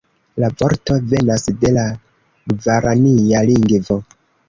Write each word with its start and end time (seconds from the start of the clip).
La 0.43 0.47
vorto 0.61 0.95
venas 1.11 1.45
de 1.65 1.73
la 1.77 1.85
gvarania 2.57 3.47
lingvo. 3.55 4.05